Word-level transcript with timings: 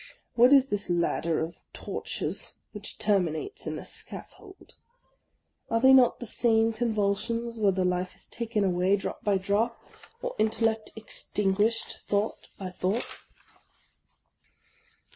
What 0.33 0.51
is 0.51 0.65
this 0.69 0.89
ladder 0.89 1.39
of 1.41 1.59
tortures 1.73 2.55
which 2.71 2.97
terminates 2.97 3.67
in 3.67 3.75
the 3.75 3.85
scaffold? 3.85 4.73
Are 5.69 5.79
they 5.79 5.93
not 5.93 6.19
the 6.19 6.25
same 6.25 6.73
convulsions 6.73 7.59
whether 7.59 7.85
life 7.85 8.15
is 8.15 8.27
taken 8.27 8.63
away 8.63 8.95
drop 8.95 9.23
by 9.23 9.37
drop, 9.37 9.79
or 10.23 10.33
intellect 10.39 10.91
extinguished 10.95 11.99
thought 12.07 12.47
by 12.57 12.71
thought? 12.71 13.05